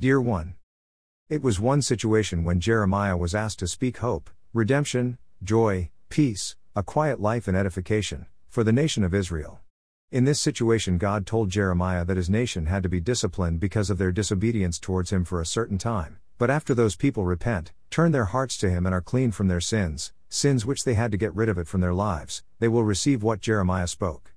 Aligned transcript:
Dear 0.00 0.18
one, 0.18 0.54
it 1.28 1.42
was 1.42 1.60
one 1.60 1.82
situation 1.82 2.42
when 2.42 2.58
Jeremiah 2.58 3.18
was 3.18 3.34
asked 3.34 3.58
to 3.58 3.68
speak 3.68 3.98
hope, 3.98 4.30
redemption, 4.54 5.18
joy, 5.42 5.90
peace, 6.08 6.56
a 6.74 6.82
quiet 6.82 7.20
life, 7.20 7.46
and 7.46 7.54
edification 7.54 8.24
for 8.48 8.64
the 8.64 8.72
nation 8.72 9.04
of 9.04 9.12
Israel. 9.12 9.60
In 10.10 10.24
this 10.24 10.40
situation, 10.40 10.96
God 10.96 11.26
told 11.26 11.50
Jeremiah 11.50 12.06
that 12.06 12.16
his 12.16 12.30
nation 12.30 12.64
had 12.64 12.82
to 12.82 12.88
be 12.88 12.98
disciplined 12.98 13.60
because 13.60 13.90
of 13.90 13.98
their 13.98 14.10
disobedience 14.10 14.78
towards 14.78 15.12
him 15.12 15.22
for 15.22 15.38
a 15.38 15.44
certain 15.44 15.76
time, 15.76 16.16
but 16.38 16.48
after 16.48 16.74
those 16.74 16.96
people 16.96 17.26
repent, 17.26 17.72
turn 17.90 18.10
their 18.10 18.32
hearts 18.32 18.56
to 18.56 18.70
him, 18.70 18.86
and 18.86 18.94
are 18.94 19.02
clean 19.02 19.30
from 19.30 19.48
their 19.48 19.60
sins, 19.60 20.14
sins 20.30 20.64
which 20.64 20.84
they 20.84 20.94
had 20.94 21.10
to 21.10 21.18
get 21.18 21.34
rid 21.34 21.50
of 21.50 21.58
it 21.58 21.68
from 21.68 21.82
their 21.82 21.92
lives, 21.92 22.42
they 22.58 22.68
will 22.68 22.84
receive 22.84 23.22
what 23.22 23.42
Jeremiah 23.42 23.86
spoke. 23.86 24.32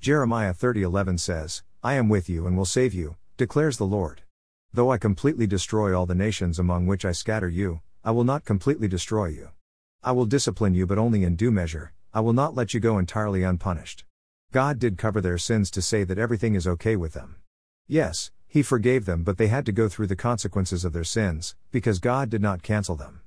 Jeremiah 0.00 0.52
30:11 0.52 1.16
says, 1.16 1.62
"I 1.82 1.94
am 1.94 2.10
with 2.10 2.28
you 2.28 2.46
and 2.46 2.58
will 2.58 2.66
save 2.66 2.92
you," 2.92 3.16
declares 3.38 3.78
the 3.78 3.86
Lord. 3.86 4.20
Though 4.74 4.90
I 4.90 4.96
completely 4.96 5.46
destroy 5.46 5.94
all 5.94 6.06
the 6.06 6.14
nations 6.14 6.58
among 6.58 6.86
which 6.86 7.04
I 7.04 7.12
scatter 7.12 7.48
you, 7.48 7.82
I 8.02 8.10
will 8.10 8.24
not 8.24 8.46
completely 8.46 8.88
destroy 8.88 9.26
you. 9.26 9.50
I 10.02 10.12
will 10.12 10.24
discipline 10.24 10.74
you 10.74 10.86
but 10.86 10.96
only 10.96 11.24
in 11.24 11.36
due 11.36 11.50
measure, 11.50 11.92
I 12.14 12.20
will 12.20 12.32
not 12.32 12.54
let 12.54 12.72
you 12.72 12.80
go 12.80 12.96
entirely 12.96 13.42
unpunished. 13.42 14.04
God 14.50 14.78
did 14.78 14.96
cover 14.96 15.20
their 15.20 15.36
sins 15.36 15.70
to 15.72 15.82
say 15.82 16.04
that 16.04 16.18
everything 16.18 16.54
is 16.54 16.66
okay 16.66 16.96
with 16.96 17.12
them. 17.12 17.36
Yes, 17.86 18.30
He 18.48 18.62
forgave 18.62 19.04
them, 19.04 19.24
but 19.24 19.36
they 19.36 19.48
had 19.48 19.66
to 19.66 19.72
go 19.72 19.90
through 19.90 20.06
the 20.06 20.16
consequences 20.16 20.86
of 20.86 20.94
their 20.94 21.04
sins, 21.04 21.54
because 21.70 21.98
God 21.98 22.30
did 22.30 22.40
not 22.40 22.62
cancel 22.62 22.96
them. 22.96 23.20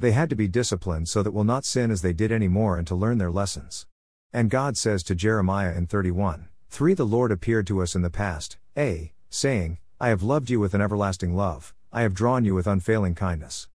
They 0.00 0.10
had 0.10 0.28
to 0.30 0.36
be 0.36 0.48
disciplined 0.48 1.08
so 1.08 1.22
that 1.22 1.30
will 1.30 1.44
not 1.44 1.64
sin 1.64 1.92
as 1.92 2.02
they 2.02 2.12
did 2.12 2.32
anymore 2.32 2.76
and 2.76 2.86
to 2.88 2.96
learn 2.96 3.18
their 3.18 3.30
lessons. 3.30 3.86
And 4.32 4.50
God 4.50 4.76
says 4.76 5.04
to 5.04 5.14
Jeremiah 5.14 5.76
in 5.76 5.86
31 5.86 6.48
3 6.70 6.94
The 6.94 7.06
Lord 7.06 7.30
appeared 7.30 7.68
to 7.68 7.82
us 7.82 7.94
in 7.94 8.02
the 8.02 8.10
past, 8.10 8.58
A, 8.76 9.12
saying, 9.30 9.78
I 10.00 10.10
have 10.10 10.22
loved 10.22 10.48
you 10.48 10.60
with 10.60 10.74
an 10.74 10.80
everlasting 10.80 11.34
love, 11.34 11.74
I 11.92 12.02
have 12.02 12.14
drawn 12.14 12.44
you 12.44 12.54
with 12.54 12.68
unfailing 12.68 13.16
kindness. 13.16 13.66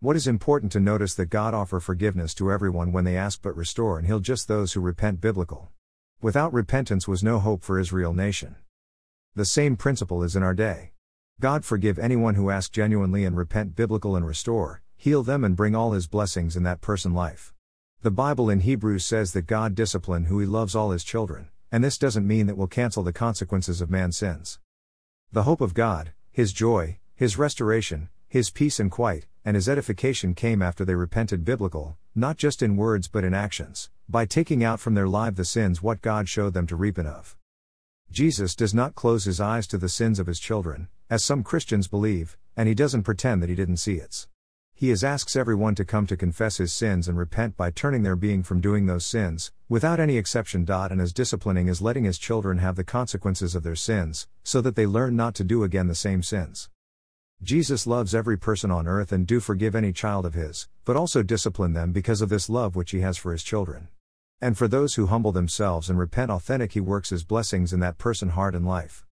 What 0.00 0.16
is 0.16 0.26
important 0.26 0.72
to 0.72 0.80
notice 0.80 1.14
that 1.16 1.26
God 1.26 1.52
offer 1.52 1.80
forgiveness 1.80 2.32
to 2.36 2.50
everyone 2.50 2.92
when 2.92 3.04
they 3.04 3.14
ask 3.14 3.42
but 3.42 3.54
restore 3.54 3.98
and 3.98 4.06
heal 4.06 4.20
just 4.20 4.48
those 4.48 4.72
who 4.72 4.80
repent 4.80 5.20
biblical. 5.20 5.68
Without 6.22 6.54
repentance 6.54 7.06
was 7.06 7.22
no 7.22 7.38
hope 7.38 7.62
for 7.62 7.78
Israel 7.78 8.14
nation. 8.14 8.56
The 9.34 9.44
same 9.44 9.76
principle 9.76 10.22
is 10.22 10.34
in 10.34 10.42
our 10.42 10.54
day. 10.54 10.92
God 11.42 11.66
forgive 11.66 11.98
anyone 11.98 12.36
who 12.36 12.48
ask 12.48 12.72
genuinely 12.72 13.26
and 13.26 13.36
repent 13.36 13.76
biblical 13.76 14.16
and 14.16 14.26
restore, 14.26 14.80
heal 14.96 15.22
them 15.22 15.44
and 15.44 15.54
bring 15.54 15.74
all 15.74 15.92
his 15.92 16.06
blessings 16.06 16.56
in 16.56 16.62
that 16.62 16.80
person 16.80 17.12
life. 17.12 17.52
The 18.00 18.10
Bible 18.10 18.48
in 18.48 18.60
Hebrews 18.60 19.04
says 19.04 19.34
that 19.34 19.42
God 19.42 19.74
discipline 19.74 20.24
who 20.24 20.38
he 20.38 20.46
loves 20.46 20.74
all 20.74 20.92
his 20.92 21.04
children, 21.04 21.50
and 21.70 21.84
this 21.84 21.98
doesn't 21.98 22.26
mean 22.26 22.46
that 22.46 22.56
will 22.56 22.66
cancel 22.66 23.02
the 23.02 23.12
consequences 23.12 23.82
of 23.82 23.90
man's 23.90 24.16
sins. 24.16 24.58
The 25.32 25.44
hope 25.44 25.60
of 25.60 25.74
God, 25.74 26.12
his 26.32 26.52
joy, 26.52 26.98
his 27.14 27.38
restoration, 27.38 28.08
his 28.26 28.50
peace 28.50 28.80
and 28.80 28.90
quiet, 28.90 29.26
and 29.44 29.54
his 29.54 29.68
edification 29.68 30.34
came 30.34 30.60
after 30.60 30.84
they 30.84 30.96
repented 30.96 31.44
biblical, 31.44 31.96
not 32.16 32.36
just 32.36 32.62
in 32.62 32.76
words 32.76 33.06
but 33.06 33.22
in 33.22 33.32
actions 33.32 33.90
by 34.08 34.26
taking 34.26 34.64
out 34.64 34.80
from 34.80 34.94
their 34.94 35.06
life 35.06 35.36
the 35.36 35.44
sins 35.44 35.80
what 35.80 36.02
God 36.02 36.28
showed 36.28 36.52
them 36.52 36.66
to 36.66 36.74
repent 36.74 37.06
of. 37.06 37.36
Jesus 38.10 38.56
does 38.56 38.74
not 38.74 38.96
close 38.96 39.24
his 39.24 39.40
eyes 39.40 39.68
to 39.68 39.78
the 39.78 39.88
sins 39.88 40.18
of 40.18 40.26
his 40.26 40.40
children, 40.40 40.88
as 41.08 41.24
some 41.24 41.44
Christians 41.44 41.86
believe, 41.86 42.36
and 42.56 42.68
he 42.68 42.74
doesn't 42.74 43.04
pretend 43.04 43.40
that 43.40 43.48
he 43.48 43.54
didn't 43.54 43.76
see 43.76 43.94
it. 43.94 44.26
He 44.80 44.90
asks 44.94 45.36
everyone 45.36 45.74
to 45.74 45.84
come 45.84 46.06
to 46.06 46.16
confess 46.16 46.56
his 46.56 46.72
sins 46.72 47.06
and 47.06 47.18
repent 47.18 47.54
by 47.54 47.70
turning 47.70 48.02
their 48.02 48.16
being 48.16 48.42
from 48.42 48.62
doing 48.62 48.86
those 48.86 49.04
sins, 49.04 49.52
without 49.68 50.00
any 50.00 50.16
exception. 50.16 50.64
And 50.66 51.02
as 51.02 51.12
disciplining 51.12 51.68
is 51.68 51.82
letting 51.82 52.04
his 52.04 52.16
children 52.16 52.56
have 52.56 52.76
the 52.76 52.82
consequences 52.82 53.54
of 53.54 53.62
their 53.62 53.76
sins, 53.76 54.26
so 54.42 54.62
that 54.62 54.76
they 54.76 54.86
learn 54.86 55.16
not 55.16 55.34
to 55.34 55.44
do 55.44 55.64
again 55.64 55.88
the 55.88 55.94
same 55.94 56.22
sins. 56.22 56.70
Jesus 57.42 57.86
loves 57.86 58.14
every 58.14 58.38
person 58.38 58.70
on 58.70 58.88
earth 58.88 59.12
and 59.12 59.26
do 59.26 59.38
forgive 59.38 59.74
any 59.74 59.92
child 59.92 60.24
of 60.24 60.32
his, 60.32 60.66
but 60.86 60.96
also 60.96 61.22
discipline 61.22 61.74
them 61.74 61.92
because 61.92 62.22
of 62.22 62.30
this 62.30 62.48
love 62.48 62.74
which 62.74 62.92
he 62.92 63.00
has 63.00 63.18
for 63.18 63.32
his 63.32 63.42
children. 63.42 63.88
And 64.40 64.56
for 64.56 64.66
those 64.66 64.94
who 64.94 65.08
humble 65.08 65.32
themselves 65.32 65.90
and 65.90 65.98
repent 65.98 66.30
authentic, 66.30 66.72
He 66.72 66.80
works 66.80 67.10
His 67.10 67.22
blessings 67.22 67.74
in 67.74 67.80
that 67.80 67.98
person 67.98 68.30
heart 68.30 68.54
and 68.54 68.66
life. 68.66 69.04